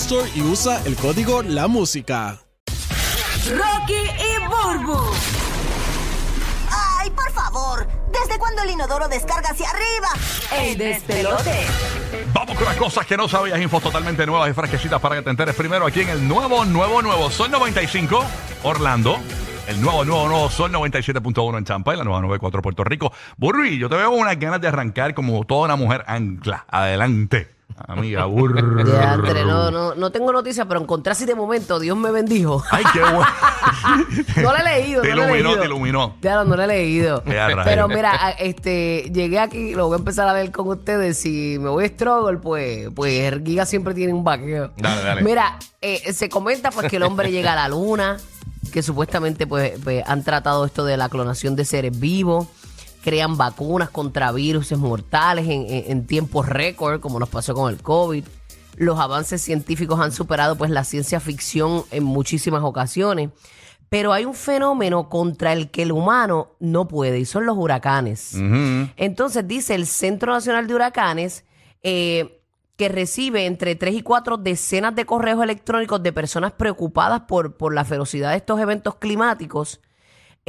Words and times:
Store 0.00 0.30
y 0.32 0.42
usa 0.42 0.80
el 0.84 0.94
código 0.94 1.42
La 1.42 1.66
Música. 1.66 2.38
Rocky 3.50 3.94
y 3.94 4.46
Burbu. 4.46 4.96
¡Ay, 6.70 7.10
por 7.10 7.30
favor! 7.32 7.88
¿Desde 8.12 8.38
cuándo 8.38 8.62
el 8.62 8.70
inodoro 8.70 9.08
descarga 9.08 9.50
hacia 9.50 9.68
arriba? 9.68 10.08
El 10.62 10.78
despelote. 10.78 11.66
Vamos 12.32 12.56
con 12.56 12.64
las 12.64 12.76
cosas 12.76 13.06
que 13.06 13.16
no 13.16 13.28
sabías, 13.28 13.60
infos 13.60 13.82
totalmente 13.82 14.24
nuevas 14.24 14.48
y 14.48 14.52
fresquecitas 14.52 15.00
para 15.00 15.16
que 15.16 15.22
te 15.22 15.30
enteres 15.30 15.56
primero 15.56 15.84
aquí 15.86 16.02
en 16.02 16.10
el 16.10 16.28
nuevo, 16.28 16.64
nuevo, 16.64 17.02
nuevo 17.02 17.28
Sol 17.30 17.50
95, 17.50 18.24
Orlando. 18.62 19.18
El 19.66 19.82
nuevo, 19.82 20.04
nuevo, 20.04 20.28
nuevo 20.28 20.48
Sol 20.48 20.70
97.1 20.72 21.58
en 21.58 21.64
Champa 21.64 21.94
y 21.94 21.98
la 21.98 22.04
nueva 22.04 22.20
94 22.20 22.62
Puerto 22.62 22.84
Rico. 22.84 23.12
Burri, 23.36 23.78
yo 23.78 23.88
te 23.88 23.96
veo 23.96 24.10
unas 24.12 24.38
ganas 24.38 24.60
de 24.60 24.68
arrancar 24.68 25.12
como 25.12 25.44
toda 25.44 25.64
una 25.64 25.76
mujer 25.76 26.04
ancla. 26.06 26.64
Adelante, 26.68 27.57
amiga 27.86 28.24
burro. 28.26 28.60
No, 28.62 29.70
no, 29.70 29.94
no 29.94 30.10
tengo 30.10 30.32
noticias, 30.32 30.66
pero 30.66 30.80
encontré 30.80 31.12
así 31.12 31.24
de 31.24 31.34
momento, 31.34 31.78
Dios 31.78 31.96
me 31.96 32.10
bendijo. 32.10 32.62
Ay, 32.70 32.84
qué 32.92 33.00
bueno. 33.00 33.26
No 34.36 34.52
lo 34.52 34.56
he 34.56 34.62
leído, 34.64 35.02
Te 35.02 35.08
no 35.10 35.14
iluminó, 35.24 35.48
leído. 35.50 35.60
te 35.60 35.66
iluminó. 35.66 36.16
Claro, 36.20 36.44
no 36.44 36.56
lo 36.56 36.62
he 36.62 36.66
leído. 36.66 37.22
Pero 37.64 37.88
mira, 37.88 38.30
este, 38.38 39.10
llegué 39.12 39.38
aquí, 39.38 39.74
lo 39.74 39.86
voy 39.86 39.96
a 39.96 39.98
empezar 39.98 40.28
a 40.28 40.32
ver 40.32 40.50
con 40.52 40.68
ustedes. 40.68 41.18
Si 41.18 41.58
me 41.60 41.68
voy 41.68 41.84
a 41.84 41.88
struggle, 41.88 42.38
pues, 42.38 42.88
pues 42.94 43.34
Giga 43.44 43.66
siempre 43.66 43.94
tiene 43.94 44.12
un 44.14 44.24
vaqueo. 44.24 44.70
Dale, 44.76 45.02
dale. 45.02 45.22
Mira, 45.22 45.58
eh, 45.82 46.12
se 46.12 46.28
comenta 46.28 46.70
pues 46.70 46.88
que 46.88 46.96
el 46.96 47.02
hombre 47.02 47.30
llega 47.30 47.52
a 47.52 47.56
la 47.56 47.68
luna, 47.68 48.16
que 48.72 48.82
supuestamente 48.82 49.46
pues, 49.46 49.72
pues, 49.82 50.02
han 50.06 50.22
tratado 50.24 50.64
esto 50.64 50.84
de 50.84 50.96
la 50.96 51.08
clonación 51.08 51.54
de 51.56 51.64
seres 51.64 51.98
vivos, 51.98 52.46
crean 53.02 53.36
vacunas 53.36 53.90
contra 53.90 54.32
virus 54.32 54.72
mortales 54.76 55.46
en, 55.46 55.62
en- 55.68 55.84
en 55.90 56.06
tiempos 56.06 56.46
récord, 56.48 57.00
como 57.00 57.18
nos 57.18 57.28
pasó 57.28 57.54
con 57.54 57.72
el 57.72 57.80
COVID. 57.82 58.24
Los 58.76 58.98
avances 59.00 59.42
científicos 59.42 59.98
han 60.00 60.12
superado 60.12 60.56
pues 60.56 60.70
la 60.70 60.84
ciencia 60.84 61.18
ficción 61.20 61.84
en 61.90 62.04
muchísimas 62.04 62.62
ocasiones. 62.62 63.30
Pero 63.88 64.12
hay 64.12 64.24
un 64.26 64.34
fenómeno 64.34 65.08
contra 65.08 65.52
el 65.54 65.70
que 65.70 65.82
el 65.82 65.92
humano 65.92 66.50
no 66.60 66.86
puede 66.86 67.18
y 67.18 67.24
son 67.24 67.46
los 67.46 67.56
huracanes. 67.56 68.34
Entonces 68.96 69.48
dice 69.48 69.74
el 69.74 69.86
Centro 69.86 70.32
Nacional 70.32 70.66
de 70.66 70.74
Huracanes 70.74 71.44
eh, 71.82 72.42
que 72.76 72.88
recibe 72.90 73.46
entre 73.46 73.74
3 73.76 73.94
y 73.94 74.02
4 74.02 74.36
decenas 74.36 74.94
de 74.94 75.06
correos 75.06 75.42
electrónicos 75.42 76.02
de 76.02 76.12
personas 76.12 76.52
preocupadas 76.52 77.22
por, 77.22 77.56
por 77.56 77.74
la 77.74 77.84
ferocidad 77.86 78.30
de 78.32 78.36
estos 78.36 78.60
eventos 78.60 78.96
climáticos. 78.96 79.80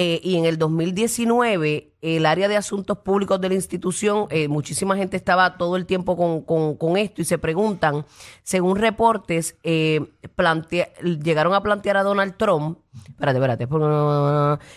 Eh, 0.01 0.21
y 0.23 0.37
en 0.37 0.45
el 0.45 0.57
2019, 0.57 1.91
el 2.01 2.25
área 2.25 2.47
de 2.47 2.55
asuntos 2.55 2.99
públicos 2.99 3.41
de 3.41 3.49
la 3.49 3.55
institución, 3.55 4.27
eh, 4.29 4.47
muchísima 4.47 4.95
gente 4.95 5.17
estaba 5.17 5.57
todo 5.57 5.75
el 5.75 5.85
tiempo 5.85 6.15
con, 6.15 6.41
con- 6.43 6.77
con 6.77 6.95
esto 6.95 7.21
y 7.21 7.25
se 7.25 7.37
preguntan, 7.37 8.05
según 8.41 8.77
reportes, 8.77 9.57
eh, 9.63 9.99
plantea- 10.37 10.87
llegaron 11.03 11.53
a 11.53 11.61
plantear 11.61 11.97
a 11.97 12.03
Donald 12.03 12.35
Trump, 12.37 12.79
espérate, 13.09 13.39
espérate, 13.39 13.67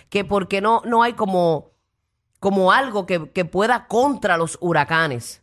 que 0.08 0.24
porque 0.24 0.60
no, 0.60 0.82
no 0.84 1.04
hay 1.04 1.12
como, 1.12 1.70
como 2.40 2.72
algo 2.72 3.06
que, 3.06 3.30
que 3.30 3.44
pueda 3.44 3.86
contra 3.86 4.36
los 4.36 4.58
huracanes, 4.60 5.40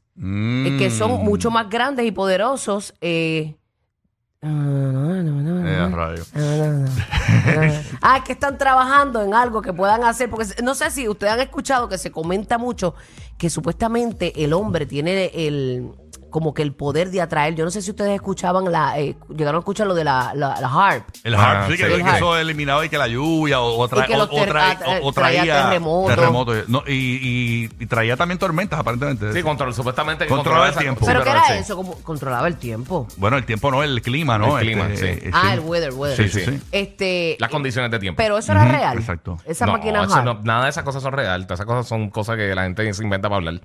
que 0.77 0.89
son 0.91 1.23
mucho 1.23 1.49
más 1.51 1.69
grandes 1.69 2.05
y 2.05 2.11
poderosos. 2.11 2.93
eh, 2.99 3.55
Eh, 4.41 5.89
rayo. 5.91 6.23
ah, 8.01 8.17
es 8.17 8.23
que 8.23 8.31
están 8.31 8.57
trabajando 8.57 9.21
en 9.21 9.33
algo 9.33 9.61
que 9.61 9.73
puedan 9.73 10.05
hacer, 10.05 10.29
porque 10.29 10.45
no 10.63 10.75
sé 10.75 10.91
si 10.91 11.09
ustedes 11.09 11.33
han 11.33 11.41
escuchado 11.41 11.89
que 11.89 11.97
se 11.97 12.09
comenta 12.09 12.57
mucho 12.57 12.95
que 13.37 13.49
supuestamente 13.49 14.43
el 14.45 14.53
hombre 14.53 14.85
tiene 14.85 15.31
el 15.33 15.91
como 16.29 16.53
que 16.53 16.61
el 16.61 16.73
poder 16.73 17.09
de 17.11 17.21
atraer. 17.21 17.55
Yo 17.55 17.65
no 17.65 17.71
sé 17.71 17.81
si 17.81 17.91
ustedes 17.91 18.11
escuchaban 18.15 18.71
la, 18.71 18.99
eh, 18.99 19.15
llegaron 19.29 19.57
a 19.57 19.59
escuchar 19.59 19.87
lo 19.87 19.93
de 19.95 20.03
la, 20.03 20.31
la, 20.35 20.59
la 20.61 20.67
harp. 20.67 21.05
El 21.23 21.35
Ah, 21.35 21.61
harp, 21.63 21.71
sí, 21.71 21.77
que, 21.77 21.83
sí. 21.83 21.89
que 21.89 21.95
El 21.95 22.01
harp. 22.03 22.15
eso 22.17 22.37
eliminaba 22.37 22.85
y 22.85 22.89
que 22.89 22.97
la 22.97 23.07
lluvia 23.07 23.59
o, 23.61 23.77
o 23.79 23.89
tra- 23.89 24.03
Y 24.03 24.07
que 24.07 24.17
los 24.17 24.29
o- 24.29 24.31
o 24.31 24.35
ter- 24.35 24.49
traía, 25.13 25.41
ah, 25.59 25.69
terremotos. 25.69 26.15
terremotos. 26.15 26.69
No, 26.69 26.83
y, 26.87 26.93
y- 26.93 27.69
y 27.79 27.85
traía 27.85 28.15
también 28.17 28.37
tormentas, 28.39 28.79
aparentemente. 28.79 29.33
Sí, 29.33 29.41
control, 29.43 29.73
supuestamente 29.73 30.25
Controlaba 30.27 30.69
el 30.69 30.75
tiempo. 30.75 31.01
sí, 31.01 31.05
¿Pero 31.07 31.23
qué 31.23 31.29
era 31.31 31.43
sí. 31.47 31.53
eso? 31.53 31.75
Como 31.75 31.95
controlaba 32.01 32.47
el 32.47 32.57
tiempo. 32.57 33.07
Bueno, 33.17 33.37
el 33.37 33.45
tiempo 33.45 33.71
no, 33.71 33.83
el 33.83 34.01
clima, 34.01 34.37
¿no? 34.37 34.57
El 34.59 34.65
clima, 34.67 34.87
Este, 34.87 35.15
sí. 35.15 35.27
eh, 35.27 35.31
Ah, 35.33 35.53
el 35.53 35.59
weather, 35.61 35.93
weather. 35.93 36.17
Sí, 36.17 36.29
sí, 36.39 36.45
Sí, 36.45 36.51
sí. 36.57 36.61
Este, 36.71 37.37
Las 37.39 37.49
condiciones 37.49 37.91
de 37.91 37.99
tiempo. 37.99 38.17
pero 38.17 38.37
eso 38.37 38.51
era 38.51 38.65
real. 38.65 38.97
exacto. 38.97 39.37
Esa 39.45 39.65
no, 39.65 39.73
máquina 39.73 40.03
eso 40.03 40.13
harp. 40.15 40.25
no- 40.25 40.39
nada 40.43 40.63
de 40.65 40.69
esas 40.69 40.83
cosas 40.83 41.01
son 41.03 41.13
reales. 41.13 41.47
Todas 41.47 41.59
esas 41.59 41.65
cosas 41.65 41.87
son 41.87 42.09
cosas 42.09 42.37
que 42.37 42.53
la 42.55 42.63
gente 42.63 42.93
se 42.93 43.03
inventa 43.03 43.27
para 43.29 43.37
hablar. 43.37 43.61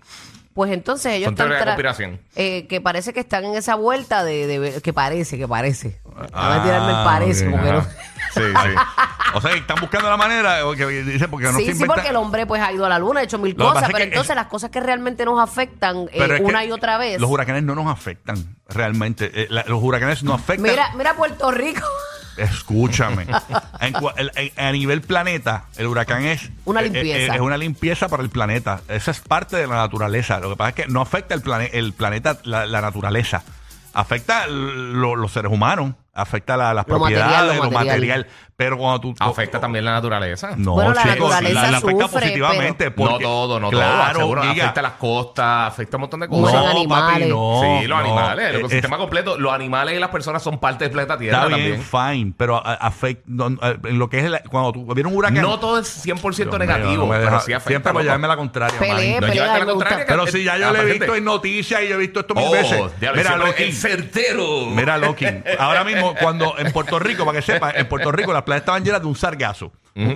Pues 0.55 0.71
entonces 0.73 1.13
ellos 1.15 1.27
Son 1.27 1.35
están 1.35 1.47
teorías 1.49 1.61
de 1.61 1.65
tra- 1.65 1.75
conspiración. 1.75 2.21
eh, 2.37 2.67
que 2.69 2.81
parece 2.81 3.13
que 3.13 3.21
están 3.21 3.45
en 3.45 3.55
esa 3.57 3.75
vuelta 3.75 4.23
de, 4.23 4.47
de 4.47 4.59
ver- 4.61 4.83
que 4.83 4.93
parece, 4.93 5.37
que 5.37 5.49
parece. 5.49 6.01
Ah, 6.33 6.61
a 6.61 6.63
tirarme 6.63 6.91
el 6.99 7.05
parece, 7.05 7.51
porque 7.51 7.73
no- 7.73 7.79
Ajá. 7.79 7.91
Sí, 8.33 8.41
sí. 8.41 8.69
O 9.35 9.41
sea, 9.41 9.51
que 9.53 9.59
están 9.59 9.79
buscando 9.81 10.09
la 10.11 10.17
manera, 10.17 10.67
o 10.67 10.73
que 10.75 10.87
dice, 10.87 11.29
porque 11.29 11.47
no 11.47 11.53
sí, 11.59 11.59
se 11.59 11.65
sí, 11.67 11.71
inventa- 11.73 11.95
porque 11.95 12.09
el 12.09 12.17
hombre 12.17 12.47
pues 12.47 12.61
ha 12.63 12.73
ido 12.73 12.85
a 12.87 12.89
la 12.89 12.99
luna, 13.01 13.21
ha 13.21 13.23
hecho 13.25 13.39
mil 13.39 13.53
Lo 13.57 13.59
que 13.59 13.65
cosas, 13.65 13.83
es 13.83 13.87
pero 13.89 13.99
que 13.99 14.03
entonces 14.05 14.31
es- 14.31 14.37
las 14.37 14.47
cosas 14.47 14.71
que 14.71 14.81
realmente 14.81 15.25
nos 15.25 15.41
afectan 15.41 15.99
eh, 16.05 16.09
Pero 16.19 16.35
es 16.35 16.41
que 16.41 16.47
una 16.47 16.65
y 16.65 16.71
otra 16.73 16.99
vez. 16.99 17.21
Los 17.21 17.31
huracanes 17.31 17.63
no 17.65 17.75
nos 17.75 17.87
afectan, 17.89 18.57
realmente. 18.69 19.31
Eh, 19.35 19.47
la- 19.51 19.65
los 19.67 19.83
huracanes 19.83 20.23
no 20.23 20.35
afectan. 20.35 20.63
Mira, 20.71 20.91
mira 20.97 21.15
Puerto 21.15 21.51
Rico. 21.51 21.83
Escúchame. 22.37 23.27
En 23.81 23.95
cua- 23.95 24.15
el- 24.17 24.31
en- 24.35 24.53
a 24.57 24.73
nivel 24.73 25.01
planeta, 25.03 25.65
el 25.77 25.87
huracán 25.87 26.25
es 26.25 26.51
Una 26.65 26.81
eh, 26.81 26.87
eh, 26.87 26.91
limpieza. 26.91 27.35
Es 27.35 27.41
una 27.41 27.57
limpieza 27.57 28.09
para 28.09 28.23
el 28.23 28.31
planeta. 28.31 28.81
Esa 28.89 29.11
es 29.11 29.21
parte 29.21 29.57
de 29.57 29.67
la 29.67 29.77
naturaleza. 29.77 30.41
Lo 30.41 30.51
que 30.51 30.57
pasa 30.57 30.69
es 30.71 30.75
que 30.75 30.87
no 30.87 31.01
afecta 31.01 31.35
el, 31.35 31.43
plane- 31.43 31.71
el 31.73 31.93
planeta, 31.93 32.39
la, 32.45 32.67
la 32.67 32.81
naturaleza. 32.81 33.43
Afecta 33.93 34.47
lo- 34.49 35.17
los 35.17 35.33
seres 35.33 35.53
humanos, 35.53 35.95
afecta 36.15 36.57
la- 36.57 36.73
las 36.75 36.87
Lo 36.87 36.99
material, 36.99 37.23
propiedades, 37.29 37.57
lo 37.59 37.65
lo 37.65 37.71
material. 37.71 37.97
material. 37.97 38.27
Pero 38.57 38.79
cuando 38.79 39.01
tú. 39.01 39.15
Afecta 39.19 39.59
también 39.59 39.85
la 39.85 39.91
naturaleza. 39.91 40.53
No, 40.57 40.75
Bueno, 40.75 40.95
la 40.95 41.03
chicos, 41.03 41.19
naturaleza 41.31 41.63
la, 41.63 41.71
la 41.73 41.79
afecta 41.79 42.05
sufre, 42.05 42.21
positivamente. 42.21 42.85
no 42.91 42.95
porque- 42.95 43.25
todo, 43.25 43.59
no 43.59 43.69
claro, 43.71 44.13
todo. 44.13 44.21
Seguro, 44.21 44.43
afecta 44.43 44.81
las 44.83 44.93
costas, 44.93 45.69
afecta 45.73 45.97
un 45.97 46.01
montón 46.03 46.21
de 46.21 46.29
cosas. 46.29 46.63
No, 46.63 46.69
animales. 46.71 47.19
papi, 47.19 47.31
no. 47.31 47.61
sí, 47.81 47.87
los 47.89 47.99
no. 47.99 48.05
animales, 48.05 48.45
el 48.47 48.55
Es- 48.55 48.59
ecosistema 48.61 48.97
completo. 48.97 49.37
Los 49.39 49.53
animales 49.53 49.97
y 49.97 49.99
las 49.99 50.11
personas 50.11 50.41
son 50.41 50.59
parte 50.61 50.85
del 50.85 50.93
planeta 50.93 51.19
Tierra 51.19 51.39
Está 51.43 51.57
bien, 51.57 51.83
también. 51.83 52.17
fine, 52.17 52.35
pero 52.37 52.63
afecta 52.65 53.25
no, 53.27 53.49
eh, 53.49 53.79
en 53.85 53.99
lo 53.99 54.09
que 54.09 54.21
es 54.21 54.31
la- 54.31 54.41
cuando 54.45 54.71
tú 54.71 54.87
viene 54.95 55.11
un 55.11 55.17
huracán. 55.17 55.43
No 55.43 55.59
todo 55.59 55.81
es 55.81 55.89
100% 55.89 56.57
Dios 56.57 56.69
mío, 56.69 56.77
negativo, 56.77 57.07
no 57.07 57.13
me 57.13 57.19
pero 57.19 57.31
deja- 57.33 57.41
sí 57.41 57.53
afecta. 57.53 57.69
Siempre 57.71 57.93
loco. 57.93 58.03
llevarme 58.05 58.29
la 58.29 58.37
contraria. 58.37 58.75
La 58.81 58.87
me 58.87 59.67
contraria, 59.67 60.07
Pero 60.07 60.27
si 60.29 60.45
ya 60.45 60.57
yo 60.59 60.69
Ah, 60.69 60.71
lo 60.73 60.79
he 60.79 60.83
pero 60.83 60.95
visto 60.95 61.15
en 61.17 61.25
noticias 61.25 61.83
y 61.83 61.89
yo 61.89 61.95
he 61.97 61.99
visto 61.99 62.21
esto 62.21 62.35
mil 62.37 62.45
Oh, 62.47 62.53
veces. 62.53 62.81
Mira, 63.01 63.37
Loki. 63.37 63.63
el 63.65 63.73
certero. 63.73 64.67
Mira, 64.67 64.97
Loki. 64.97 65.27
Ahora 65.59 65.83
mismo, 65.83 66.04
cuando 66.21 66.59
en 66.59 66.73
Puerto 66.73 66.99
Rico, 66.99 67.25
para 67.25 67.39
que 67.39 67.43
sepan, 67.47 67.73
en 67.77 67.89
Puerto 67.89 68.13
Rico 68.13 68.33
las 68.33 68.43
playas 68.43 68.63
estaban 68.63 68.85
llenas 68.85 69.01
de 69.01 69.07
un 69.07 69.17
sargazo. 69.17 69.73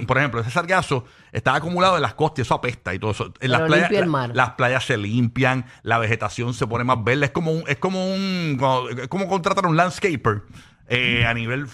Por 0.06 0.19
ejemplo, 0.19 0.40
ese 0.40 0.50
sargazo 0.50 1.05
estaba 1.32 1.56
acumulado 1.58 1.94
en 1.96 2.02
las 2.02 2.14
costas 2.14 2.40
y 2.40 2.43
eso 2.43 2.55
apesta 2.55 2.93
y 2.94 2.99
todo 2.99 3.12
eso. 3.12 3.32
En 3.40 3.52
las 3.52 3.61
playas, 3.62 3.90
el 3.93 4.06
mar. 4.06 4.31
las 4.35 4.50
playas 4.50 4.85
se 4.85 4.96
limpian, 4.96 5.67
la 5.82 5.99
vegetación 5.99 6.52
se 6.52 6.67
pone 6.67 6.82
más 6.85 7.02
verde. 7.05 7.26
Es 7.26 7.31
como 7.31 7.52
un, 7.52 7.62
es 7.69 7.76
como 7.79 8.12
un, 8.12 8.56
como- 8.58 8.88
es 8.88 9.08
como 9.08 9.29
contratar 9.29 9.67
un 9.67 9.76
landscaper. 9.76 10.43
eh, 10.90 11.26
a 11.26 11.35
nivel 11.35 11.67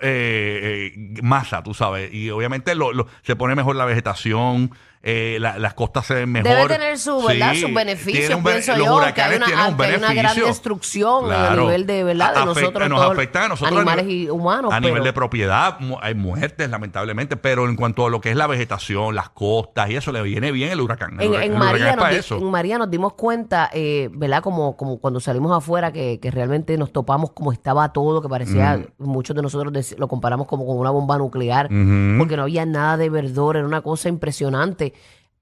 eh, 0.00 0.92
eh, 0.96 1.20
masa, 1.22 1.62
tú 1.62 1.74
sabes. 1.74 2.12
Y 2.12 2.30
obviamente 2.30 2.74
lo- 2.74 2.92
lo- 2.92 3.06
se 3.22 3.36
pone 3.36 3.54
mejor 3.54 3.76
la 3.76 3.84
vegetación, 3.84 4.72
eh, 5.06 5.36
la- 5.38 5.58
las 5.58 5.74
costas 5.74 6.06
se 6.06 6.14
ven 6.14 6.32
mejor. 6.32 6.48
Debe 6.50 6.66
tener 6.66 6.98
su, 6.98 7.22
¿verdad? 7.22 7.54
Sus 7.54 7.74
beneficios, 7.74 8.20
tiene 8.20 8.34
un 8.36 8.42
pienso 8.42 8.72
los 8.72 8.78
yo, 8.78 8.84
que 8.84 8.88
hay 8.90 8.96
huracanes 8.96 9.36
una, 9.36 9.46
tienen 9.46 9.66
un 9.66 9.76
que 9.76 9.84
hay 9.84 9.88
una 9.96 9.98
gran 10.06 10.16
beneficio. 10.16 10.46
destrucción 10.46 11.30
a 11.32 11.54
nivel 11.56 11.86
de, 11.86 12.04
¿verdad? 12.04 12.32
De 12.34 12.40
Afecta- 12.40 12.44
nosotros, 12.60 12.88
nos 12.88 13.00
todos, 13.00 13.12
afecta 13.12 13.44
a 13.44 13.48
nosotros 13.48 13.76
animales 13.78 14.06
nivel- 14.06 14.24
y 14.26 14.30
humanos. 14.30 14.72
A 14.72 14.80
nivel 14.80 14.94
pero- 14.94 15.04
de 15.04 15.12
propiedad, 15.12 15.78
mu- 15.80 15.98
hay 16.00 16.14
muertes, 16.14 16.70
lamentablemente, 16.70 17.36
pero 17.36 17.68
en 17.68 17.76
cuanto 17.76 18.06
a 18.06 18.10
lo 18.10 18.20
que 18.22 18.30
es 18.30 18.36
la 18.36 18.46
vegetación, 18.46 19.14
las 19.14 19.28
costas 19.28 19.90
y 19.90 19.96
eso, 19.96 20.10
le 20.10 20.22
viene 20.22 20.50
bien 20.52 20.70
el 20.72 20.80
huracán. 20.80 21.20
El 21.20 21.26
En, 21.26 21.30
huracán- 21.32 21.42
en 21.44 21.52
el 21.52 21.58
huracán 21.58 21.72
María 21.72 21.90
es 21.90 21.96
nos 21.96 22.02
para 22.02 22.12
di- 22.14 22.18
eso. 22.20 22.38
en 22.38 22.50
María 22.50 22.78
nos 22.78 22.90
dimos 22.90 23.12
cuenta, 23.12 23.70
eh, 23.74 24.08
¿verdad? 24.12 24.42
Como, 24.42 24.74
como 24.76 24.98
cuando 25.00 25.20
salimos 25.20 25.54
afuera, 25.54 25.92
que, 25.92 26.18
que 26.18 26.30
realmente 26.30 26.78
nos 26.78 26.92
topamos 26.92 27.32
como 27.32 27.52
estaba 27.52 27.92
todo, 27.92 28.22
que 28.22 28.28
parecía, 28.30 28.80
muchos 28.96 29.36
de 29.36 29.42
nosotros 29.42 29.70
dec- 29.70 29.98
lo 29.98 30.08
comparamos 30.08 30.46
como 30.46 30.66
con 30.66 30.78
una 30.78 30.88
bomba 30.90 31.18
nuclear, 31.18 31.68
porque 31.68 32.36
no 32.38 32.44
había 32.44 32.64
nada 32.64 32.96
de 32.96 33.10
verdor, 33.10 33.58
era 33.58 33.66
una 33.66 33.82
cosa 33.82 34.08
impresionante. 34.08 34.93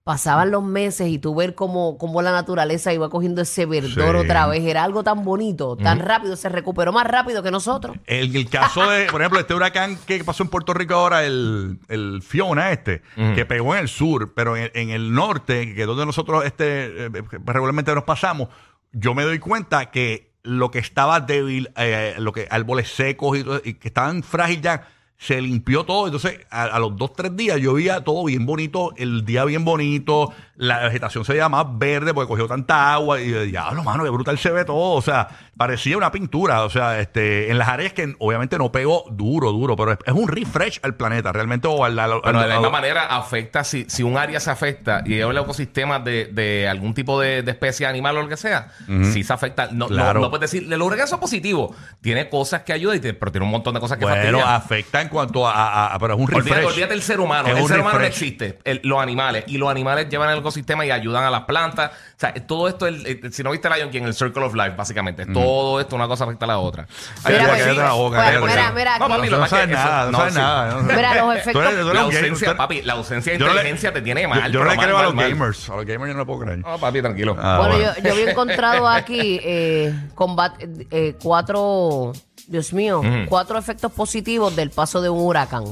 Pasaban 0.04 0.50
los 0.50 0.64
meses 0.64 1.06
y 1.08 1.19
tú 1.20 1.32
ver 1.32 1.54
cómo, 1.54 1.96
cómo 1.96 2.22
la 2.22 2.32
naturaleza 2.32 2.93
iba 2.93 3.08
cogiendo 3.08 3.40
ese 3.40 3.66
verdor 3.66 4.16
Sí. 4.16 4.25
otra 4.25 4.49
vez. 4.49 4.64
Era 4.64 4.82
algo 4.82 5.04
tan 5.04 5.22
bonito, 5.25 5.76
tan 5.76 6.00
rápido, 6.00 6.34
se 6.34 6.49
recuperó 6.49 6.93
más 6.93 7.06
rápido 7.06 7.40
que 7.44 7.52
nosotros. 7.52 7.96
El, 8.06 8.34
el 8.34 8.50
caso 8.50 8.90
de, 8.90 9.06
por 9.12 9.20
ejemplo, 9.20 9.38
este 9.38 9.54
huracán 9.54 9.96
que 10.04 10.25
pasó 10.25 10.43
en 10.43 10.49
Puerto 10.49 10.75
Rico 10.75 10.94
ahora, 10.94 11.25
el, 11.25 11.78
el 11.88 12.20
Fiona 12.20 12.72
este, 12.72 13.02
que 13.37 13.46
pegó 13.46 13.75
en 13.76 13.82
el 13.82 13.88
sur, 13.88 14.32
pero 14.34 14.56
en, 14.56 14.72
en 14.75 14.90
el 14.90 15.12
norte, 15.14 15.72
que 15.72 15.82
es 15.82 15.87
donde 15.87 16.04
nosotros 16.04 16.44
este, 16.44 17.04
eh, 17.06 17.10
regularmente 17.44 17.94
nos 17.94 18.02
pasamos, 18.02 18.49
yo 18.90 19.14
me 19.14 19.22
doy 19.22 19.38
cuenta 19.38 19.93
que 19.93 20.32
lo 20.43 20.72
que 20.72 20.81
estaba 20.81 21.20
débil, 21.20 21.70
eh, 21.76 22.16
lo 22.19 22.32
que 22.32 22.49
árboles 22.50 22.88
secos 22.93 23.38
y, 23.38 23.44
todo- 23.44 23.62
y 23.64 23.75
que 23.75 23.87
estaban 23.87 24.25
frágiles 24.25 24.62
ya, 24.62 24.88
se 25.23 25.41
limpió 25.41 25.85
todo. 25.85 26.07
Entonces, 26.07 26.41
a, 26.51 26.79
los 26.81 26.97
dos, 26.97 27.13
tres 27.13 27.37
días, 27.37 27.61
yo 27.61 27.75
todo 28.03 28.25
bien 28.25 28.45
bonito, 28.45 28.93
el 28.97 29.25
día 29.25 29.45
bien 29.45 29.65
bonito, 29.65 30.33
la 30.62 30.79
vegetación 30.81 31.25
se 31.25 31.32
veía 31.32 31.49
más 31.49 31.67
verde 31.79 32.14
porque 32.14 32.29
cogió 32.29 32.47
tanta 32.47 32.93
agua. 32.93 33.20
Y 33.20 33.31
yo, 33.31 33.43
diablo, 33.43 33.82
mano, 33.82 34.05
qué 34.05 34.11
brutal 34.11 34.38
se 34.38 34.50
ve 34.50 34.64
todo. 34.64 34.93
O 34.94 35.03
sea, 35.03 35.29
parecía 35.56 35.97
una 35.97 36.12
pintura. 36.12 36.62
O 36.64 36.70
sea, 36.70 37.00
este, 37.00 37.50
en 37.50 37.59
las 37.59 37.69
áreas 37.69 37.93
que 37.93 38.14
obviamente 38.20 38.59
no 38.59 38.70
pegó 38.70 39.05
duro, 39.11 39.50
duro, 39.53 39.75
pero 39.76 39.93
es, 39.93 39.99
es 40.06 40.12
un 40.12 40.29
refresh 40.29 40.79
al 40.82 40.94
planeta, 40.94 41.32
realmente. 41.32 41.67
O 41.69 41.85
al, 41.85 41.99
al- 41.99 42.20
Pero 42.23 42.41
de 42.41 42.47
la 42.47 42.55
misma 42.55 42.70
manera 42.70 43.06
afecta, 43.06 43.64
si, 43.64 43.87
si 43.88 44.03
un 44.03 44.17
área 44.17 44.38
se 44.41 44.50
afecta 44.50 45.03
y 45.05 45.19
es 45.19 45.26
el 45.26 45.37
ecosistema 45.37 45.99
de, 45.99 46.26
de 46.26 46.69
algún 46.69 46.94
tipo 46.94 47.20
de, 47.20 47.43
de 47.43 47.50
especie 47.50 47.87
animal 47.87 48.17
o 48.19 48.23
lo 48.23 48.29
que 48.29 48.37
sea, 48.37 48.69
si 49.12 49.25
se 49.25 49.32
afecta, 49.32 49.67
no, 49.73 49.88
no- 49.88 49.88
Claro. 49.88 50.20
no, 50.20 50.31
puedes 50.31 50.50
decir, 50.50 50.69
los 50.69 50.81
huracanes 50.81 51.11
son 51.11 51.20
positivos, 51.20 51.76
tiene 52.00 52.29
cosas 52.29 52.62
que 52.62 52.73
ayudan, 52.73 52.97
y 52.99 53.00
te- 53.00 53.14
pero 53.14 53.32
tiene 53.32 53.44
un 53.44 53.50
montón 53.53 53.75
de 53.75 53.81
cosas 53.81 53.99
que 53.99 54.05
bueno, 54.05 54.17
fastidian. 54.38 54.49
afecta 54.49 55.00
en 55.03 55.09
cuanto 55.09 55.47
a, 55.47 55.53
a- 55.53 55.94
a- 55.94 55.99
pero 55.99 56.14
es 56.14 56.20
un 56.20 56.26
refresh. 56.29 56.44
Olvídate, 56.53 56.67
olvídate 56.67 56.94
el 56.94 57.03
ser 57.03 57.20
humano. 57.20 57.49
Es 57.49 57.56
El 57.56 57.62
un 57.62 57.69
ser 57.69 57.81
humano 57.81 57.99
no 57.99 58.05
existe. 58.05 58.59
El- 58.64 58.81
los 58.85 59.00
animales. 59.03 59.44
Y 59.49 59.59
los 59.59 59.69
animales 59.70 60.09
llevan 60.09 60.31
el 60.31 60.43
ecosistema 60.52 60.84
y 60.87 60.90
ayudan 60.90 61.25
a 61.25 61.31
las 61.31 61.43
plantas. 61.43 61.90
O 61.90 62.20
sea, 62.20 62.34
todo 62.46 62.69
esto, 62.69 62.87
el- 62.87 63.06
el- 63.06 63.32
si 63.32 63.43
no 63.43 63.50
viste 63.50 63.69
Lion 63.70 63.90
King, 63.90 64.02
el 64.02 64.14
Circle 64.14 64.44
of 64.44 64.54
Life, 64.54 64.75
básicamente. 64.76 65.26
Todo 65.26 65.81
esto, 65.81 65.96
una 65.96 66.06
cosa 66.06 66.25
afecta 66.25 66.44
a 66.44 66.49
la 66.49 66.58
otra. 66.58 66.87
Mira, 67.26 67.52
Ay, 67.54 67.62
mira, 67.70 67.84
la 67.84 67.93
boca, 67.93 68.16
Mira, 68.19 68.25
cállate. 68.40 68.46
mira, 68.52 68.72
mira, 68.72 68.99
No, 68.99 69.08
papi, 69.08 69.28
no 69.31 69.46
sabes 69.46 69.66
que 69.69 69.72
nada, 69.75 70.10
no 70.10 70.19
sabes 70.19 70.34
nada. 70.34 70.75
no- 70.75 70.82
Mira, 70.82 71.14
los 71.14 71.37
efectos- 71.37 71.94
La 71.94 72.00
ausencia, 72.02 72.56
papi, 72.56 72.82
la 72.82 72.93
ausencia 72.94 73.32
de 73.32 73.38
no 73.38 73.46
inteligencia 73.49 73.93
te 73.93 74.02
tiene 74.02 74.28
mal. 74.28 74.52
yo 74.52 74.62
no 74.62 74.70
le 74.70 74.76
creo 74.76 74.99
a 74.99 75.02
los 75.04 75.14
gamers. 75.14 75.70
A 75.70 75.76
los 75.76 75.87
gamers 75.87 76.08
yo 76.08 76.12
no 76.14 76.19
lo 76.20 76.26
puedo 76.26 76.40
creer. 76.40 76.58
No, 76.58 76.78
papi, 76.78 77.00
tranquilo. 77.02 77.37
Ah, 77.40 77.58
bueno. 77.66 77.78
Yo, 78.02 78.12
había 78.12 78.31
encontrado 78.31 78.87
aquí 78.88 79.40
eh, 79.43 79.94
combate, 80.14 80.69
eh, 80.90 81.16
cuatro, 81.22 82.12
Dios 82.46 82.72
mío, 82.72 83.00
cuatro 83.28 83.58
efectos 83.58 83.90
positivos 83.93 84.54
del 84.54 84.70
paso 84.70 85.00
de 85.00 85.08
un 85.08 85.20
huracán. 85.20 85.64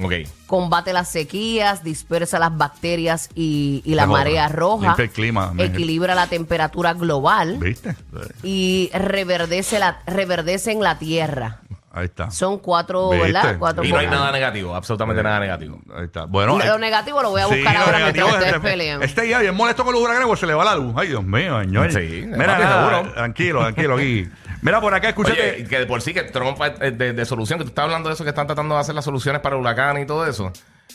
Ok. 0.00 0.12
Combate 0.46 0.92
las 0.92 1.08
sequías, 1.08 1.82
dispersa 1.82 2.38
las 2.38 2.56
bacterias 2.56 3.30
y, 3.34 3.82
y 3.84 3.94
la 3.94 4.06
marea 4.06 4.48
roja. 4.48 4.94
El 4.96 5.10
clima, 5.10 5.52
Equilibra 5.58 6.14
la 6.14 6.26
temperatura 6.28 6.94
global 6.94 7.58
¿Viste? 7.58 7.96
y 8.42 8.90
reverdece, 8.94 9.78
la, 9.78 9.98
reverdece 10.06 10.72
en 10.72 10.80
la 10.82 10.98
tierra. 10.98 11.60
Ahí 11.90 12.04
está. 12.04 12.30
Son 12.30 12.58
cuatro, 12.58 13.10
¿Viste? 13.10 13.32
¿verdad? 13.32 13.56
Cuatro 13.58 13.82
Y 13.82 13.90
no 13.90 13.98
hay 13.98 14.06
nada 14.06 14.30
negativo, 14.30 14.72
absolutamente 14.74 15.20
nada 15.22 15.40
negativo. 15.40 15.80
Ahí 15.96 16.04
está. 16.04 16.26
Bueno, 16.26 16.56
Lo 16.58 16.76
eh, 16.76 16.78
negativo 16.78 17.20
lo 17.22 17.30
voy 17.30 17.40
a 17.40 17.48
sí, 17.48 17.54
buscar 17.56 17.74
lo 17.74 17.80
ahora 17.80 17.98
mientras 17.98 18.28
es- 18.28 18.34
ustedes 18.34 18.60
pelean. 18.60 19.02
Este 19.02 19.22
día 19.22 19.38
bien 19.40 19.54
molesto 19.56 19.84
con 19.84 19.94
los 19.94 20.02
huracanes, 20.02 20.28
pues 20.28 20.38
se 20.38 20.46
le 20.46 20.54
va 20.54 20.64
la 20.64 20.76
luz. 20.76 20.94
Ay, 20.96 21.08
Dios 21.08 21.24
mío, 21.24 21.58
señor. 21.60 21.90
Sí, 21.92 22.24
Mira, 22.26 22.58
nada, 22.58 22.90
seguro. 23.00 23.12
tranquilo, 23.14 23.60
tranquilo 23.62 23.94
aquí. 23.96 24.28
Mira, 24.62 24.80
por 24.80 24.92
acá, 24.94 25.08
escúchate. 25.10 25.40
Oye, 25.54 25.64
que 25.64 25.78
de 25.80 25.86
por 25.86 26.02
sí 26.02 26.12
que 26.14 26.22
Trump 26.24 26.58
eh, 26.80 26.90
de, 26.90 27.12
de 27.12 27.24
solución, 27.24 27.58
que 27.58 27.64
tú 27.64 27.68
estás 27.70 27.84
hablando 27.84 28.08
de 28.08 28.14
eso, 28.14 28.24
que 28.24 28.30
están 28.30 28.46
tratando 28.46 28.74
de 28.74 28.80
hacer 28.80 28.94
las 28.94 29.04
soluciones 29.04 29.40
para 29.40 29.56
huracanes 29.56 30.04
y 30.04 30.06
todo 30.06 30.26
eso. 30.26 30.52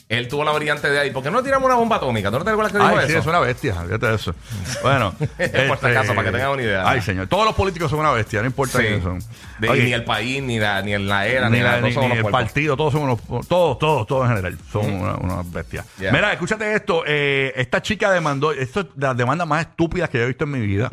Él 0.10 0.28
tuvo 0.28 0.44
la 0.44 0.52
brillante 0.52 0.88
idea. 0.90 1.06
¿Y 1.06 1.12
por 1.12 1.24
qué 1.24 1.32
no 1.32 1.42
tiramos 1.42 1.66
una 1.68 1.76
bomba 1.76 1.96
atómica? 1.96 2.30
¿Tú 2.30 2.38
no 2.40 2.44
te 2.44 2.50
acuerdas 2.52 2.74
que 2.74 2.80
dijo 2.80 2.90
Ay, 2.90 3.06
sí, 3.06 3.12
eso? 3.12 3.20
es 3.20 3.26
una 3.28 3.40
bestia, 3.40 3.74
fíjate 3.76 4.06
de 4.08 4.16
eso. 4.16 4.36
Bueno, 4.82 5.14
este, 5.38 5.62
Por 5.68 5.80
si 5.80 5.86
acaso, 5.86 6.14
para 6.16 6.26
que 6.28 6.32
tengan 6.36 6.52
una 6.52 6.62
idea. 6.62 6.84
Ay, 6.90 7.02
señor, 7.02 7.28
todos 7.28 7.46
los 7.46 7.56
políticos 7.56 7.90
son 7.90 8.00
una 8.00 8.12
bestia, 8.12 8.42
no 8.42 8.48
importa 8.48 8.80
Sí. 8.80 8.84
quiénes 8.86 9.04
son. 9.04 9.20
De- 9.60 9.70
Oye, 9.70 9.84
ni 9.86 9.94
el 9.94 10.04
país, 10.04 10.44
ni 10.44 10.60
la, 10.60 10.82
ni 10.82 10.98
la 10.98 11.26
era, 11.28 11.50
ni, 11.50 11.58
ni, 11.58 11.64
la- 11.64 11.80
ni- 11.80 11.96
ni 11.96 12.12
el 12.18 12.26
partido, 12.26 12.76
todos 12.76 12.92
son 12.92 13.04
unos, 13.04 13.20
todos, 13.48 13.80
todos, 13.80 14.06
todos 14.08 14.24
en 14.24 14.30
general, 14.36 14.58
son 14.72 14.92
una- 14.94 15.16
unas 15.16 15.50
bestias. 15.52 15.86
Yeah. 16.00 16.12
Mira, 16.12 16.34
escúchate 16.34 16.74
esto, 16.76 17.04
eh, 17.08 17.54
esta 17.56 17.82
chica 17.82 18.12
demandó, 18.12 18.52
esto 18.52 18.82
es 18.82 18.86
de 18.96 19.08
las 19.08 19.16
demandas 19.16 19.48
más 19.48 19.62
estúpidas 19.62 20.10
que 20.10 20.18
yo 20.18 20.24
he 20.26 20.28
visto 20.28 20.44
en 20.44 20.52
mi 20.52 20.60
vida. 20.60 20.90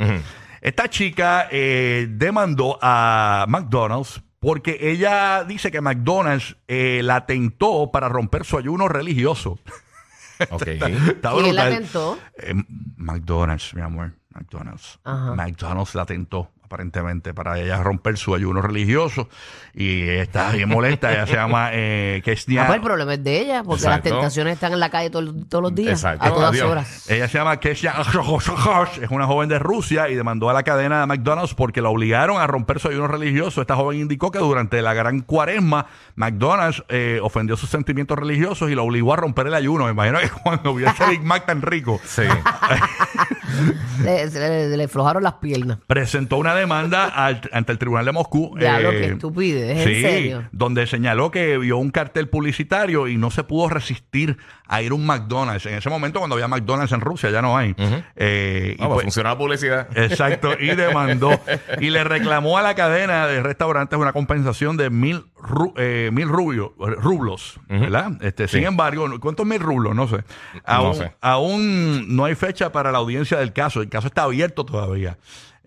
Esta 0.60 0.88
chica 0.88 1.48
eh, 1.50 2.06
demandó 2.10 2.78
a 2.82 3.46
McDonald's 3.48 4.22
porque 4.40 4.78
ella 4.80 5.44
dice 5.44 5.70
que 5.70 5.80
McDonald's 5.80 6.56
eh, 6.66 7.00
la 7.04 7.26
tentó 7.26 7.90
para 7.92 8.08
romper 8.08 8.44
su 8.44 8.58
ayuno 8.58 8.88
religioso. 8.88 9.58
Ok. 10.48 10.66
Está 10.68 11.32
¿Quién 11.34 11.54
la 11.54 11.68
tentó? 11.68 12.18
Eh, 12.38 12.54
McDonald's, 12.96 13.74
mi 13.74 13.82
amor. 13.82 14.14
McDonald's. 14.30 14.98
Ajá. 15.04 15.34
McDonald's 15.34 15.94
la 15.94 16.06
tentó, 16.06 16.50
aparentemente, 16.70 17.34
para 17.34 17.58
ella 17.58 17.82
romper 17.82 18.17
su 18.17 18.32
ayuno 18.32 18.62
religioso. 18.62 19.28
Y 19.75 20.02
está 20.08 20.52
bien 20.52 20.69
molesta. 20.69 21.12
Ella 21.12 21.26
se 21.26 21.34
llama 21.34 21.70
eh, 21.72 22.22
Kesnia. 22.25 22.62
Ah, 22.62 22.67
pues 22.69 22.76
el 22.76 22.82
problema 22.84 23.14
es 23.14 23.25
de 23.25 23.40
ella, 23.40 23.64
porque 23.64 23.82
las 23.82 23.96
Exacto. 23.96 24.11
tentaciones 24.11 24.55
están 24.55 24.72
en 24.72 24.78
la 24.81 24.88
calle 24.88 25.11
todo- 25.11 25.34
todos 25.49 25.62
los 25.62 25.75
días, 25.75 25.94
Exacto. 25.94 26.25
a 26.25 26.28
todas 26.32 26.50
Adiós. 26.52 26.70
horas. 26.70 27.11
Ella 27.11 27.26
se 27.26 27.38
llama 27.38 27.58
Kesha 27.58 27.94
es 29.02 29.11
una 29.11 29.26
joven 29.26 29.49
de 29.49 29.58
Rusia 29.58 30.08
y 30.08 30.14
demandó 30.14 30.49
a 30.49 30.52
la 30.52 30.62
cadena 30.62 31.00
de 31.00 31.06
McDonald's 31.06 31.55
porque 31.55 31.82
la 31.82 31.88
obligaron 31.88 32.40
a 32.40 32.46
romper 32.46 32.78
su 32.78 32.87
ayuno 32.88 33.08
religioso. 33.08 33.61
Esta 33.61 33.75
joven 33.75 33.99
indicó 33.99 34.31
que 34.31 34.38
durante 34.38 34.81
la 34.81 34.94
gran 34.94 35.20
cuaresma, 35.23 35.87
McDonald's 36.14 36.84
eh, 36.88 37.19
ofendió 37.20 37.56
sus 37.56 37.69
sentimientos 37.69 38.16
religiosos 38.16 38.70
y 38.70 38.76
la 38.76 38.82
obligó 38.82 39.12
a 39.12 39.16
romper 39.16 39.49
el 39.49 39.55
ayuno. 39.55 39.87
Me 39.87 39.90
imagino 39.90 40.20
que 40.20 40.31
cuando 40.44 40.73
vio 40.75 40.88
ese 40.88 41.05
Big 41.08 41.23
Mac 41.25 41.46
tan 41.46 41.62
rico, 41.62 42.00
Sí. 42.05 42.23
Le, 44.05 44.26
le- 44.31 44.76
le 44.76 44.85
aflojaron 44.85 45.23
las 45.23 45.35
piernas. 45.35 45.79
presentó 45.87 46.37
una 46.38 46.55
demanda 46.55 47.06
al- 47.06 47.41
ante 47.52 47.73
el 47.73 47.79
Tribunal 47.79 48.05
de 48.06 48.12
Moscú. 48.12 48.55
eh, 48.56 48.61
Diablo, 48.61 48.90
qué 48.90 49.04
estupidez, 49.07 49.78
¿en 49.78 49.85
sí, 49.95 50.00
serio? 50.02 50.49
donde 50.52 50.87
señaló 50.87 51.30
que 51.30 51.59
vio 51.59 51.76
un 51.78 51.90
cartel 51.90 52.28
publicitario 52.28 53.09
y 53.09 53.16
no 53.19 53.30
se 53.30 53.45
pudo 53.45 53.69
resistir 53.69 54.38
a 54.66 54.83
ir 54.83 54.92
a 54.92 54.95
un 54.95 55.04
McDonald's. 55.04 55.66
En 55.66 55.75
ese 55.75 55.90
momento, 55.90 56.19
cuando 56.21 56.37
había 56.37 56.49
McDonald's 56.49 56.92
en 56.92 57.00
Rusia, 57.00 57.30
ya 57.30 57.42
no 57.42 57.57
hay. 57.59 57.75
Eh, 58.16 58.76
y 58.78 58.83
Ah, 58.83 58.87
pues 58.87 58.90
pues- 58.95 59.02
funciona 59.04 59.30
la 59.30 59.38
publicidad. 59.38 59.88
Exacto, 59.97 60.52
y 60.59 60.69
demandó 60.75 61.38
y 61.80 61.90
le 61.90 62.02
reclamó 62.04 62.57
a 62.57 62.62
la 62.62 62.75
cadena 62.75 63.26
de 63.26 63.42
restaurantes 63.42 63.99
una 63.99 64.12
compensación 64.12 64.76
de 64.76 64.88
mil, 64.90 65.25
ru- 65.42 65.73
eh, 65.76 66.11
mil 66.12 66.28
rubio- 66.28 66.75
rublos, 66.78 67.59
¿verdad? 67.68 68.12
Este, 68.20 68.49
Sin 68.49 68.64
embargo, 68.64 69.06
¿cuántos 69.20 69.47
mil 69.47 69.61
rublos? 69.61 69.94
No 69.94 70.06
sé. 70.09 70.25
Aún, 70.64 70.94
sé. 70.94 71.12
aún 71.20 72.14
no 72.14 72.25
hay 72.25 72.35
fecha 72.35 72.73
para 72.73 72.92
la 72.92 72.99
audiencia 72.99 73.38
del 73.38 73.52
caso. 73.52 73.80
El 73.80 73.88
caso 73.88 74.06
está 74.09 74.23
abierto 74.25 74.64
todavía. 74.64 75.18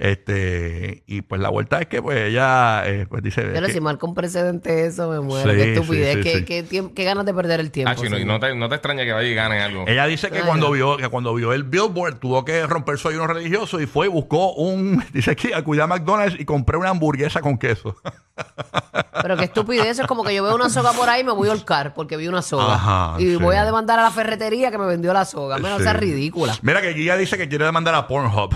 Este, 0.05 1.01
y 1.07 1.22
pues 1.22 1.39
la 1.39 1.48
vuelta 1.48 1.79
es 1.79 1.88
que 1.88 2.01
pues 2.01 2.17
ella 2.29 2.83
eh, 2.86 3.05
pues 3.10 3.24
dice 3.24 3.41
Pero 3.41 3.67
que- 3.67 3.72
si 3.72 3.79
marca 3.79 4.05
un 4.05 4.13
precedente 4.13 4.86
eso, 4.86 5.10
me 5.10 5.22
muero. 5.22 5.50
Sí, 5.50 5.55
qué 5.55 5.74
estupidez, 5.74 6.15
sí, 6.15 6.24
sí, 6.24 6.43
qué, 6.43 6.62
sí. 6.63 6.67
qué 6.81 6.93
qué 6.93 7.03
ganas 7.05 7.25
de 7.25 7.33
perder 7.33 7.62
el 7.62 7.72
tiempo. 7.72 7.89
Ah, 7.98 8.10
no 8.25 8.38
te, 8.38 8.53
no 8.53 8.67
te 8.67 8.75
extraña 8.75 9.05
que 9.05 9.13
vaya 9.13 9.29
y 9.29 9.33
gane 9.33 9.62
algo. 9.62 9.86
Ella 9.88 10.05
dice 10.05 10.29
que 10.29 10.39
Ay, 10.39 10.43
cuando 10.45 10.65
no. 10.67 10.72
vio 10.74 10.98
que 10.98 11.07
cuando 11.07 11.33
vio 11.33 11.53
el 11.53 11.63
billboard 11.63 12.15
tuvo 12.19 12.43
que 12.43 12.67
romper 12.67 12.98
su 12.98 13.07
ayuno 13.07 13.27
religioso 13.27 13.79
y 13.79 13.86
fue 13.86 14.07
y 14.07 14.10
buscó 14.10 14.51
un 14.55 15.01
dice 15.13 15.38
que 15.38 15.55
acudí 15.55 15.79
a 15.79 15.88
McDonald's 15.88 16.38
y 16.38 16.43
compré 16.43 16.75
una 16.77 16.89
hamburguesa 16.89 17.39
con 17.39 17.57
queso. 17.57 17.95
Pero 19.22 19.38
qué 19.38 19.45
estupidez, 19.45 20.00
es 20.00 20.07
como 20.07 20.24
que 20.25 20.33
yo 20.36 20.43
veo 20.43 20.55
una 20.55 20.69
soga 20.69 20.91
por 20.91 21.07
ahí 21.07 21.22
y 21.22 21.24
me 21.24 21.31
voy 21.31 21.48
a 21.48 21.51
holcar 21.53 21.93
porque 21.93 22.17
vi 22.17 22.27
una 22.27 22.41
soga. 22.41 22.74
Ajá, 22.74 23.15
y 23.19 23.25
sí. 23.27 23.36
voy 23.38 23.55
a 23.55 23.63
demandar 23.63 24.00
a 24.00 24.03
la 24.03 24.12
ferretería 24.12 24.69
que 24.69 24.77
me 24.77 24.86
vendió 24.88 25.13
la 25.13 25.24
soga. 25.24 25.60
Menos 25.60 25.77
Sí. 25.77 25.83
sea 25.83 25.93
ridícula. 25.93 26.57
Mira 26.62 26.81
que 26.81 26.89
Guía 26.93 27.15
dice 27.15 27.38
que 27.38 27.48
quiere 27.48 27.63
demandar 27.63 27.95
a 27.95 28.05
Pornhub. 28.07 28.53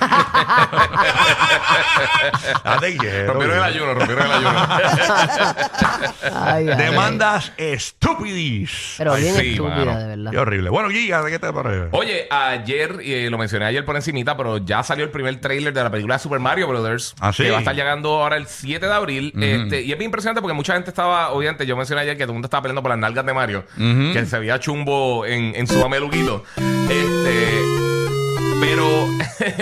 Date 2.64 2.96
quieto, 2.96 3.32
Rompieron 3.32 3.56
el 3.58 3.62
ayuno, 3.62 3.94
rompieron 3.94 4.26
el 4.26 4.32
ayuno. 4.32 4.66
Ay, 6.46 6.68
ay, 6.68 6.76
Demandas 6.76 7.52
estúpidis. 7.56 8.94
Pero 8.98 9.12
Ay, 9.14 9.22
bien 9.22 9.34
sí, 9.36 9.50
estúpida, 9.52 9.76
mano. 9.84 9.98
de 9.98 10.06
verdad. 10.06 10.30
Qué 10.32 10.38
horrible. 10.38 10.70
Bueno, 10.70 10.88
Guía, 10.88 11.22
¿de 11.22 11.30
qué 11.30 11.38
te 11.38 11.52
parece? 11.52 11.88
Oye, 11.92 12.26
ayer, 12.30 12.98
eh, 13.02 13.28
lo 13.30 13.38
mencioné 13.38 13.64
ayer 13.66 13.84
por 13.84 13.96
encimita, 13.96 14.36
pero 14.36 14.58
ya 14.58 14.82
salió 14.82 15.04
el 15.04 15.10
primer 15.10 15.40
tráiler 15.40 15.72
de 15.72 15.82
la 15.82 15.90
película 15.90 16.18
Super 16.18 16.40
Mario 16.40 16.66
Brothers. 16.68 17.14
Ah, 17.20 17.32
¿sí? 17.32 17.44
Que 17.44 17.50
va 17.50 17.58
a 17.58 17.60
estar 17.60 17.74
llegando 17.74 18.22
ahora 18.22 18.36
el 18.36 18.46
7 18.46 18.84
de 18.86 18.92
abril. 18.92 19.32
este, 19.40 19.82
y 19.82 19.92
es 19.92 19.98
bien 19.98 20.08
impresionante 20.08 20.40
porque 20.40 20.54
mucha 20.54 20.74
gente 20.74 20.90
estaba, 20.90 21.30
obviamente, 21.30 21.66
yo 21.66 21.76
mencioné 21.76 22.02
ayer 22.02 22.16
que 22.16 22.24
todo 22.24 22.32
el 22.32 22.36
mundo 22.36 22.46
estaba 22.46 22.62
peleando 22.62 22.82
por 22.82 22.90
las 22.90 22.98
nalgas 22.98 23.24
de 23.24 23.32
Mario, 23.34 23.64
que 23.76 24.26
se 24.26 24.38
veía 24.38 24.58
chumbo 24.58 25.24
en, 25.26 25.54
en 25.54 25.66
su 25.66 25.78
mameluquito. 25.78 26.44
Este. 26.90 27.85
Pero 28.60 29.06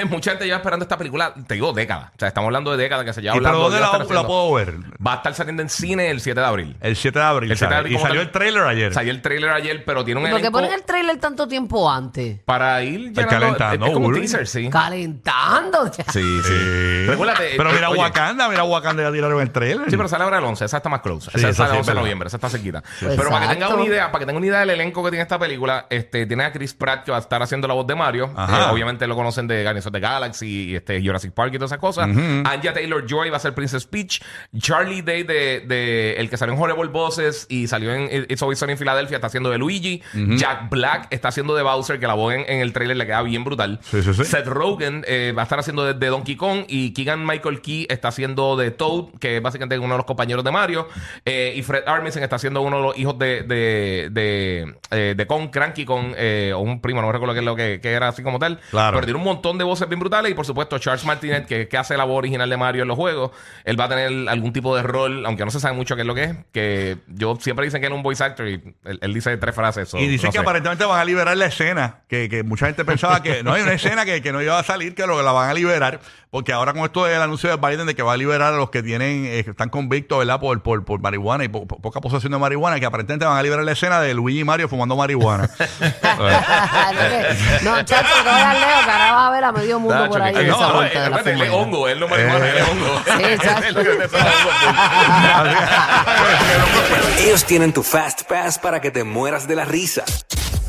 mucha 0.08 0.30
gente 0.32 0.44
lleva 0.44 0.58
esperando 0.58 0.84
esta 0.84 0.96
película, 0.96 1.34
te 1.46 1.54
digo, 1.54 1.72
décadas. 1.72 2.10
O 2.10 2.18
sea, 2.18 2.28
estamos 2.28 2.46
hablando 2.48 2.70
de 2.70 2.76
décadas 2.76 3.04
que 3.04 3.12
se 3.12 3.22
lleva 3.22 3.34
¿Y 3.36 3.38
pero 3.38 3.48
hablando. 3.48 3.70
dónde 3.70 3.78
lleva 3.78 3.98
la, 3.98 4.22
la 4.22 4.26
puedo 4.26 4.52
ver? 4.54 4.74
Va 5.04 5.14
a 5.14 5.16
estar 5.16 5.34
saliendo 5.34 5.62
en 5.62 5.68
cine 5.68 6.10
el 6.10 6.20
7 6.20 6.40
de 6.40 6.46
abril. 6.46 6.76
El 6.80 6.96
7 6.96 7.18
de 7.18 7.24
abril. 7.24 7.50
El 7.50 7.58
7 7.58 7.72
de 7.72 7.78
abril 7.78 7.92
y 7.96 7.98
salió 7.98 8.14
tal. 8.20 8.26
el 8.26 8.30
trailer 8.32 8.62
ayer. 8.62 8.94
Salió 8.94 9.12
el 9.12 9.22
trailer 9.22 9.50
ayer, 9.50 9.84
pero 9.84 10.04
tiene 10.04 10.20
un 10.20 10.26
¿Y 10.28 10.30
¿Por 10.30 10.40
qué 10.40 10.50
ponen 10.50 10.72
el 10.72 10.82
trailer 10.84 11.18
tanto 11.18 11.48
tiempo 11.48 11.90
antes? 11.90 12.38
para 12.44 12.82
ir 12.82 13.12
llenando. 13.12 13.28
calentando, 13.28 13.86
es 13.86 13.92
como 13.92 14.06
un 14.08 14.14
teaser, 14.14 14.46
sí. 14.46 14.70
Calentando. 14.70 15.90
ya. 15.90 16.04
Sí, 16.12 16.22
sí. 16.22 16.48
Sí. 16.48 17.06
Recuérdate. 17.06 17.54
Pero 17.56 17.70
eh, 17.70 17.74
mira 17.74 17.90
oye, 17.90 18.00
Wakanda, 18.00 18.48
mira 18.48 18.64
Wakanda 18.64 19.02
ya 19.02 19.12
tiraron 19.12 19.40
el 19.40 19.50
trailer. 19.50 19.90
Sí, 19.90 19.96
pero 19.96 20.08
sale 20.08 20.24
ahora 20.24 20.38
el 20.38 20.44
11, 20.44 20.64
esa 20.64 20.76
está 20.76 20.88
más 20.88 21.00
close. 21.00 21.30
Sí, 21.32 21.38
esa 21.38 21.48
esa 21.48 21.56
sale 21.64 21.70
el 21.70 21.74
es 21.76 21.80
11 21.80 21.90
de 21.92 22.00
noviembre, 22.00 22.26
esa 22.28 22.36
está 22.36 22.48
cerquita. 22.48 22.82
Pero 23.00 23.30
para 23.30 23.48
que 23.48 23.54
tengan 23.54 23.72
una 23.74 23.84
idea, 23.84 24.06
para 24.12 24.20
que 24.20 24.26
tengan 24.26 24.38
una 24.38 24.46
idea 24.46 24.60
del 24.60 24.70
elenco 24.70 25.02
que 25.04 25.10
tiene 25.10 25.22
esta 25.22 25.38
película, 25.38 25.86
este, 25.90 26.26
tiene 26.26 26.44
a 26.44 26.52
Chris 26.52 26.74
Pratt 26.74 27.04
que 27.04 27.10
va 27.10 27.16
a 27.18 27.20
estar 27.20 27.42
haciendo 27.42 27.66
la 27.68 27.74
voz 27.74 27.86
de 27.86 27.94
Mario. 27.94 28.32
Ajá. 28.36 28.70
Eh, 28.70 28.83
obviamente 28.84 29.06
lo 29.06 29.14
conocen 29.16 29.46
de 29.48 29.62
Guardians 29.62 29.86
of 29.86 29.92
the 29.92 30.00
Galaxy, 30.00 30.70
y 30.70 30.76
este, 30.76 31.00
Jurassic 31.02 31.32
Park 31.32 31.52
y 31.54 31.56
todas 31.58 31.70
esas 31.72 31.80
cosas. 31.80 32.08
Anja 32.08 32.72
Taylor 32.72 33.04
Joy 33.06 33.30
va 33.30 33.36
a 33.38 33.40
ser 33.40 33.54
Princess 33.54 33.86
Peach. 33.86 34.22
Charlie 34.58 35.02
Day, 35.02 35.22
de, 35.24 35.60
de- 35.66 36.14
el 36.18 36.28
que 36.30 36.36
salió 36.36 36.54
en 36.54 36.60
Horrible 36.60 36.90
Bosses 36.90 37.46
y 37.48 37.66
salió 37.66 37.92
en 37.94 38.08
It's 38.28 38.42
Always 38.42 38.58
Sunny 38.58 38.72
en 38.72 38.78
Filadelfia, 38.78 39.16
está 39.16 39.26
haciendo 39.28 39.50
de 39.50 39.58
Luigi. 39.58 40.02
Jack 40.36 40.70
Black 40.70 41.08
está 41.10 41.28
haciendo 41.28 41.54
de 41.54 41.62
Bowser, 41.62 41.98
que 41.98 42.06
la 42.06 42.14
voz 42.14 42.34
en, 42.34 42.40
en 42.48 42.60
el 42.60 42.72
trailer 42.72 42.96
le 42.96 43.06
queda 43.06 43.22
bien 43.22 43.44
brutal. 43.44 43.80
Sí, 43.82 44.02
sí, 44.02 44.12
sí. 44.14 44.24
Seth 44.24 44.46
Rogen 44.46 45.04
eh, 45.06 45.32
va 45.36 45.42
a 45.42 45.44
estar 45.44 45.58
haciendo 45.58 45.84
de, 45.84 45.94
de 45.94 46.06
Donkey 46.08 46.36
Kong 46.36 46.64
y 46.68 46.92
Keegan 46.92 47.24
Michael 47.26 47.60
Key 47.60 47.86
está 47.88 48.08
haciendo 48.08 48.56
de 48.56 48.70
Toad, 48.70 49.06
que 49.20 49.36
es 49.38 49.42
básicamente 49.42 49.78
uno 49.78 49.94
de 49.94 49.98
los 49.98 50.06
compañeros 50.06 50.44
de 50.44 50.50
Mario. 50.50 50.88
Eh, 51.24 51.54
y 51.56 51.62
Fred 51.62 51.82
Armisen 51.86 52.22
está 52.22 52.36
haciendo 52.36 52.62
uno 52.62 52.76
de 52.78 52.82
los 52.82 52.98
hijos 52.98 53.18
de, 53.18 53.42
de, 53.42 54.08
de, 54.10 54.74
eh, 54.90 55.14
de 55.16 55.26
Kong, 55.26 55.50
Cranky 55.50 55.84
Kong, 55.84 56.12
eh, 56.16 56.52
o 56.54 56.60
un 56.60 56.80
primo, 56.80 57.00
no 57.02 57.10
recuerdo 57.12 57.34
qué 57.34 57.40
es 57.40 57.44
lo 57.46 57.56
que, 57.56 57.80
que 57.80 57.92
era 57.92 58.08
así 58.08 58.22
como 58.22 58.38
tal. 58.38 58.60
Claro. 58.74 58.96
Pero 58.96 59.06
tiene 59.06 59.18
un 59.18 59.24
montón 59.24 59.56
de 59.58 59.64
voces 59.64 59.88
bien 59.88 60.00
brutales 60.00 60.32
y 60.32 60.34
por 60.34 60.44
supuesto 60.44 60.78
Charles 60.78 61.04
Martinet, 61.04 61.46
que, 61.46 61.68
que 61.68 61.78
hace 61.78 61.96
la 61.96 62.04
voz 62.04 62.18
original 62.18 62.48
de 62.50 62.56
Mario 62.56 62.82
en 62.82 62.88
los 62.88 62.96
juegos, 62.96 63.30
él 63.64 63.78
va 63.78 63.84
a 63.84 63.88
tener 63.88 64.28
algún 64.28 64.52
tipo 64.52 64.74
de 64.76 64.82
rol, 64.82 65.24
aunque 65.26 65.44
no 65.44 65.50
se 65.50 65.60
sabe 65.60 65.74
mucho 65.76 65.94
qué 65.94 66.02
es 66.02 66.06
lo 66.06 66.14
que 66.14 66.24
es, 66.24 66.36
que 66.52 66.96
yo 67.08 67.36
siempre 67.40 67.64
dicen 67.66 67.80
que 67.80 67.86
es 67.86 67.92
un 67.92 68.02
voice 68.02 68.22
actor 68.24 68.48
y 68.48 68.54
él, 68.84 68.98
él 69.00 69.14
dice 69.14 69.36
tres 69.36 69.54
frases. 69.54 69.88
so, 69.88 69.98
Y 69.98 70.06
dicen 70.08 70.28
no 70.28 70.32
que 70.32 70.38
sé. 70.38 70.42
aparentemente 70.42 70.84
van 70.84 71.00
a 71.00 71.04
liberar 71.04 71.36
la 71.36 71.46
escena, 71.46 72.00
que, 72.08 72.28
que 72.28 72.42
mucha 72.42 72.66
gente 72.66 72.84
pensaba 72.84 73.22
que 73.22 73.42
no 73.42 73.52
hay 73.52 73.62
una 73.62 73.72
escena 73.74 74.04
que, 74.04 74.22
que 74.22 74.32
no 74.32 74.42
iba 74.42 74.58
a 74.58 74.64
salir, 74.64 74.94
que 74.94 75.06
lo 75.06 75.22
la 75.22 75.32
van 75.32 75.50
a 75.50 75.54
liberar, 75.54 76.00
porque 76.30 76.52
ahora 76.52 76.72
con 76.72 76.82
esto 76.82 77.04
del 77.04 77.22
anuncio 77.22 77.48
de 77.48 77.56
Biden 77.56 77.86
de 77.86 77.94
que 77.94 78.02
va 78.02 78.14
a 78.14 78.16
liberar 78.16 78.54
a 78.54 78.56
los 78.56 78.70
que 78.70 78.82
tienen, 78.82 79.24
eh, 79.26 79.44
que 79.44 79.50
están 79.50 79.68
convictos, 79.68 80.18
¿verdad? 80.18 80.40
Por, 80.40 80.62
por, 80.62 80.84
por 80.84 81.00
marihuana 81.00 81.44
y 81.44 81.48
po- 81.48 81.66
po- 81.66 81.80
poca 81.80 82.00
posesión 82.00 82.32
de 82.32 82.38
marihuana, 82.38 82.80
que 82.80 82.86
aparentemente 82.86 83.24
van 83.24 83.38
a 83.38 83.42
liberar 83.42 83.64
la 83.64 83.72
escena 83.72 84.00
de 84.00 84.14
Luigi 84.14 84.40
y 84.40 84.44
Mario 84.44 84.68
fumando 84.68 84.96
marihuana. 84.96 85.48
no, 87.62 87.82
chacho, 87.84 88.14
no 88.24 88.30
veas 88.66 88.76
Leo, 88.78 88.84
que 88.84 88.90
ahora 88.90 89.12
va 89.12 89.26
a 89.26 89.30
ver 89.30 89.44
a 89.44 89.52
medio 89.52 89.78
mundo 89.80 89.94
Nacho, 89.96 90.10
por 90.10 90.22
ahí 90.22 90.34
que- 90.34 90.40
en 90.40 90.48
no, 90.48 90.56
esa 90.56 90.68
no, 90.68 90.74
vuelta 90.74 91.02
de 91.02 91.10
la 91.10 91.16
él 91.16 91.22
es 91.26 91.32
fumadera. 91.32 91.54
hongo, 91.56 91.88
él 91.88 92.00
no 92.00 92.08
marihuana, 92.08 92.48
él 92.48 92.56
es 92.58 92.68
hongo. 92.68 93.02
Sí, 93.04 93.24
exacto. 93.24 93.64
Él 93.66 93.68
es 93.68 93.74
lo 93.74 93.82
que 93.82 93.96
te 93.96 94.04
está 94.04 94.18
hongo. 94.18 94.50
Ellos 97.20 97.44
tienen 97.44 97.72
tu 97.72 97.82
Fast 97.82 98.22
Pass 98.22 98.58
para 98.58 98.80
que 98.80 98.90
te 98.90 99.04
mueras 99.04 99.46
de 99.48 99.56
la 99.56 99.64
risa. 99.64 100.04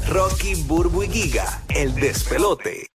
Rocky, 0.07 0.55
Burbu 0.55 1.03
y 1.03 1.09
Giga, 1.09 1.61
el 1.69 1.93
despelote. 1.95 2.87